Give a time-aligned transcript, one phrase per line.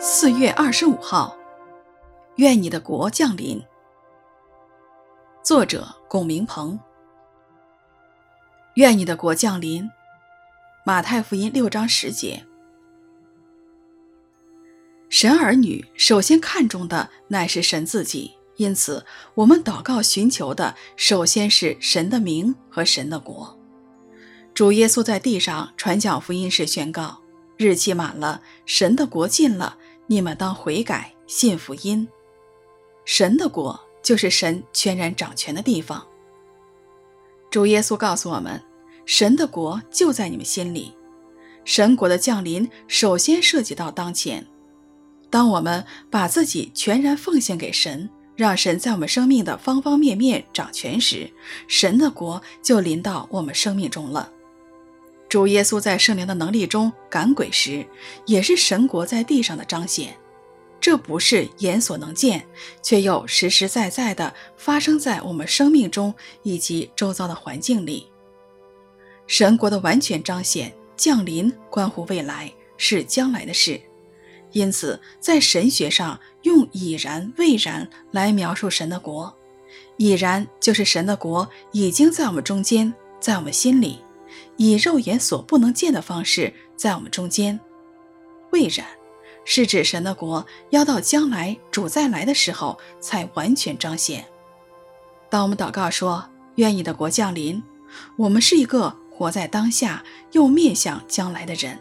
[0.00, 1.36] 四月二十五号，
[2.36, 3.62] 愿你的国降临。
[5.42, 6.78] 作者：龚明鹏。
[8.74, 9.88] 愿你的国降临。
[10.84, 12.44] 马太福音六章十节。
[15.08, 19.06] 神儿女首先看重的乃是神自己，因此
[19.36, 23.58] 我们祷告寻求的首先是神的名和神的国。
[24.52, 27.20] 主耶稣在地上传讲福音时宣告
[27.56, 29.76] ：“日期满了，神的国近了，
[30.06, 32.06] 你们当悔改，信福音。”
[33.04, 36.06] 神的国就是神全然掌权的地方。
[37.50, 38.60] 主耶稣告诉我们，
[39.06, 40.94] 神的国就在你们心里。
[41.64, 44.46] 神国的降临首先涉及到当前。
[45.30, 51.30] 当我们把自己全然奉献给神，让神在我们生命的方方面面掌权时，
[51.68, 54.30] 神的国就临到我们生命中了。
[55.34, 57.84] 主耶稣在圣灵的能力中赶鬼时，
[58.24, 60.16] 也是神国在地上的彰显。
[60.80, 62.46] 这不是眼所能见，
[62.80, 66.14] 却又实实在在地发生在我们生命中
[66.44, 68.06] 以及周遭的环境里。
[69.26, 73.80] 神国的完全彰显降临，关乎未来，是将来的事。
[74.52, 79.36] 因此，在神学上用已然、未然来描述神的国。
[79.96, 83.98] 已然就是神的国已经在我们中间，在我们心里，
[84.56, 87.58] 以肉眼所不能见的方式在我们中间。
[88.50, 88.86] 未然
[89.44, 94.24] 是指神的国要到将来主再来的时候才完全彰显。
[95.28, 96.24] 当我们祷告说
[96.56, 97.62] “愿你的国降临”，
[98.16, 101.78] 我们是一个活在当下又面向将来的人。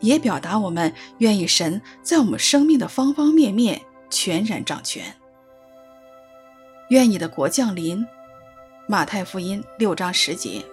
[0.00, 5.02] 也表达我们愿意神在我们生命的方方面面全然掌权。
[6.90, 8.06] 愿你的国降临。
[8.88, 10.64] 马太福音六章十节。